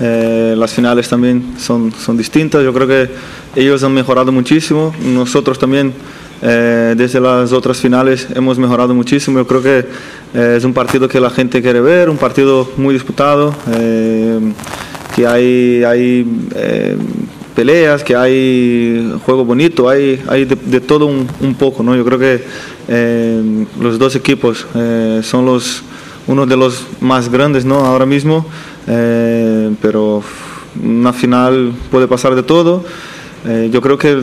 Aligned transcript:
Eh, 0.00 0.54
las 0.56 0.72
finales 0.72 1.08
también 1.08 1.54
son, 1.58 1.92
son 1.92 2.16
distintas. 2.16 2.62
Yo 2.62 2.72
creo 2.72 2.86
que 2.86 3.10
ellos 3.56 3.82
han 3.82 3.92
mejorado 3.92 4.30
muchísimo. 4.30 4.94
Nosotros 5.02 5.58
también, 5.58 5.92
eh, 6.40 6.94
desde 6.96 7.20
las 7.20 7.52
otras 7.52 7.78
finales, 7.78 8.28
hemos 8.34 8.58
mejorado 8.58 8.94
muchísimo. 8.94 9.38
Yo 9.38 9.46
creo 9.46 9.62
que 9.62 9.86
eh, 10.34 10.54
es 10.56 10.64
un 10.64 10.72
partido 10.72 11.08
que 11.08 11.18
la 11.18 11.30
gente 11.30 11.60
quiere 11.62 11.80
ver, 11.80 12.10
un 12.10 12.16
partido 12.16 12.70
muy 12.76 12.94
disputado, 12.94 13.54
eh, 13.74 14.38
que 15.16 15.26
hay, 15.26 15.82
hay 15.82 16.26
eh, 16.54 16.96
peleas, 17.56 18.04
que 18.04 18.14
hay 18.14 19.14
juego 19.24 19.44
bonito, 19.44 19.88
hay, 19.88 20.22
hay 20.28 20.44
de, 20.44 20.54
de 20.54 20.80
todo 20.80 21.06
un, 21.06 21.26
un 21.40 21.54
poco, 21.54 21.82
¿no? 21.82 21.96
Yo 21.96 22.04
creo 22.04 22.18
que 22.20 22.44
eh, 22.86 23.66
los 23.80 23.98
dos 23.98 24.14
equipos 24.14 24.64
son 25.22 25.44
los 25.44 25.82
uno 26.28 26.46
de 26.46 26.56
los 26.56 26.86
más 27.00 27.28
grandes 27.30 27.64
¿no? 27.64 27.80
ahora 27.84 28.06
mismo, 28.06 28.46
eh, 28.86 29.70
pero 29.82 30.22
una 30.82 31.12
final 31.12 31.72
puede 31.90 32.06
pasar 32.06 32.34
de 32.34 32.42
todo. 32.42 32.84
Eh, 33.46 33.70
yo 33.72 33.80
creo 33.80 33.98
que 33.98 34.22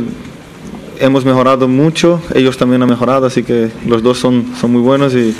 hemos 0.99 1.25
mejorado 1.25 1.67
mucho, 1.67 2.21
ellos 2.33 2.57
también 2.57 2.81
han 2.81 2.89
mejorado, 2.89 3.25
así 3.25 3.43
que 3.43 3.69
los 3.87 4.01
dos 4.01 4.17
son, 4.19 4.45
son 4.59 4.71
muy 4.71 4.81
buenos 4.81 5.13
y, 5.13 5.35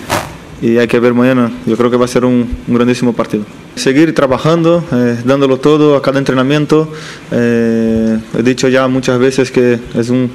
y 0.62 0.78
hay 0.78 0.88
que 0.88 1.00
ver 1.00 1.14
mañana. 1.14 1.52
Yo 1.66 1.78
creo 1.78 1.90
que 1.92 1.98
va 1.98 2.06
a 2.06 2.10
ser 2.10 2.26
un, 2.26 2.50
un 2.68 2.76
grandísimo 2.76 3.14
partido. 3.14 3.44
Seguir 3.76 4.14
trabajando, 4.16 4.84
eh, 4.92 5.18
dándolo 5.24 5.58
todo 5.58 5.96
a 5.96 6.02
cada 6.02 6.18
entrenamiento. 6.20 6.92
Eh, 7.32 8.18
he 8.38 8.44
dicho 8.44 8.68
ya 8.70 8.88
muchas 8.88 9.20
veces 9.20 9.52
que 9.52 9.80
es 9.94 10.10
un, 10.10 10.32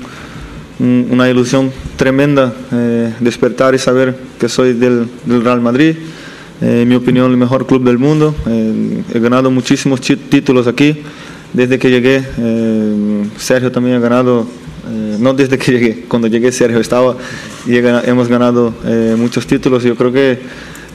un- 0.78 1.08
una 1.10 1.28
ilusión 1.28 1.70
tremenda 1.96 2.52
despertar 3.20 3.74
y 3.74 3.78
saber 3.78 4.16
que 4.38 4.48
soy 4.48 4.72
del 4.74 5.08
Real 5.26 5.60
Madrid. 5.60 5.96
Eh, 6.60 6.82
en 6.82 6.88
mi 6.88 6.94
opinión, 6.94 7.30
el 7.30 7.36
mejor 7.36 7.66
club 7.66 7.84
del 7.84 7.98
mundo. 7.98 8.34
Eh, 8.46 9.02
he 9.14 9.18
ganado 9.18 9.50
muchísimos 9.50 10.00
títulos 10.00 10.66
aquí 10.66 10.96
desde 11.52 11.78
que 11.78 11.90
llegué. 11.90 12.22
Eh, 12.38 13.24
Sergio 13.36 13.72
también 13.72 13.96
ha 13.96 14.00
ganado, 14.00 14.46
eh, 14.88 15.16
no 15.18 15.34
desde 15.34 15.58
que 15.58 15.72
llegué, 15.78 16.04
cuando 16.08 16.28
llegué 16.28 16.52
Sergio 16.52 16.80
estaba 16.80 17.16
y 17.66 17.76
hemos 17.76 18.28
ganado 18.28 18.74
eh, 18.84 19.14
muchos 19.16 19.46
títulos. 19.46 19.82
Yo 19.82 19.96
creo 19.96 20.12
que 20.12 20.38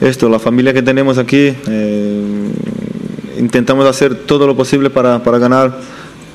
esto, 0.00 0.28
la 0.28 0.38
familia 0.38 0.72
que 0.72 0.82
tenemos 0.82 1.18
aquí, 1.18 1.52
eh, 1.68 2.22
intentamos 3.38 3.86
hacer 3.86 4.14
todo 4.14 4.46
lo 4.46 4.56
posible 4.56 4.90
para, 4.90 5.22
para 5.22 5.38
ganar 5.38 5.80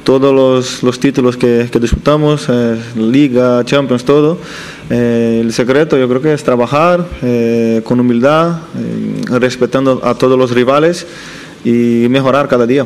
todos 0.03 0.34
los, 0.34 0.84
los 0.84 1.00
títulos 1.00 1.38
que, 1.38 1.69
que 1.72 1.80
disputamos, 1.80 2.48
eh, 2.50 2.78
Liga, 2.96 3.63
Champions, 3.66 4.03
todo. 4.03 4.40
Eh, 4.94 5.40
el 5.40 5.53
secreto 5.53 5.97
yo 5.97 6.09
creo 6.09 6.22
que 6.22 6.34
es 6.34 6.44
trabajar 6.44 7.06
eh, 7.22 7.81
con 7.85 8.02
humildad, 8.02 8.57
eh, 8.78 9.40
respetando 9.40 10.02
a 10.03 10.16
todos 10.16 10.38
los 10.38 10.52
rivales 10.52 11.07
y 11.63 12.07
mejorar 12.09 12.50
cada 12.50 12.68
día. 12.68 12.85